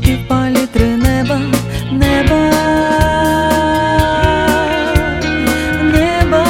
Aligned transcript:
чи 0.00 0.18
палітри 0.28 0.86
неба, 0.86 1.40
неба, 1.92 2.50
неба, 5.82 6.44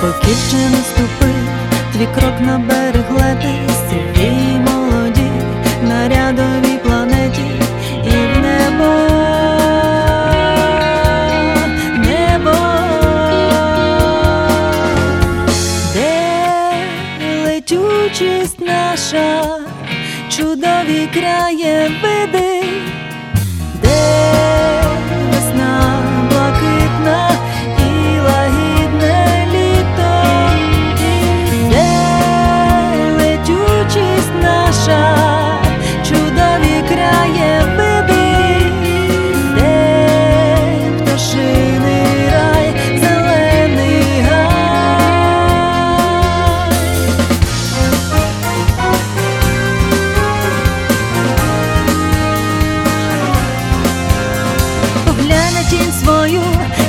поки 0.00 0.32
ще 0.48 0.70
наступив 0.70 1.48
твій 1.92 2.08
крок 2.14 2.40
на 2.40 2.58
берег 2.58 3.10
лети, 3.10 3.65
чудові 20.36 21.08
краєвиди, 21.14 22.62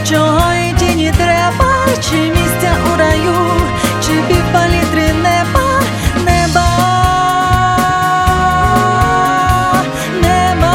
чого 0.09 0.53
і 0.53 0.73
тіні 0.80 1.13
треба, 1.17 1.73
чи 2.09 2.16
місця 2.16 2.72
у 2.94 2.97
раю, 2.97 3.52
чи 4.05 4.11
півпалітри 4.27 5.14
неба, 5.14 5.81
неба, 6.25 6.67
неба, 10.22 10.73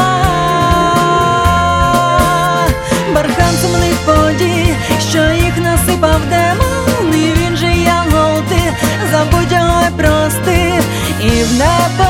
бархан 3.15 3.55
сумних 3.61 3.95
подій, 4.05 4.75
що 5.09 5.17
їх 5.17 5.57
насипав 5.57 6.21
демон, 6.29 7.15
і 7.15 7.33
він 7.39 7.57
же 7.57 7.67
янгол 7.67 8.41
ти, 8.49 8.73
забудь 9.11 9.51
його 9.51 9.83
прости, 9.97 10.73
і 11.21 11.43
в 11.43 11.53
небо. 11.53 12.02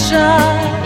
Летючість 0.00 0.79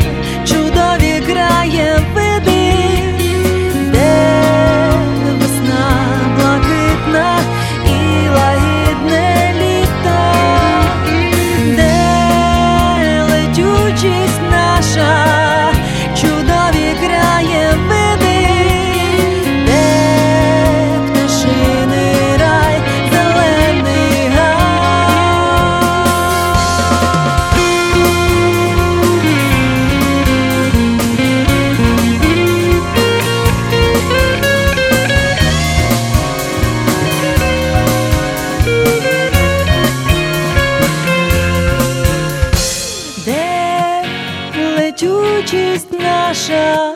творчість 45.55 46.01
наша, 46.01 46.93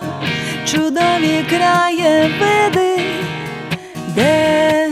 чудові 0.67 1.45
краєвиди, 1.51 3.03
де 4.15 4.89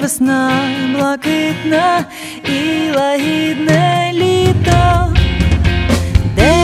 весна 0.00 0.50
блакитна 0.94 2.04
і 2.44 2.90
лагідне 2.96 4.10
літо, 4.14 5.14
де 6.36 6.54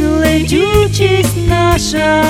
летючість 0.00 1.48
наша. 1.48 2.24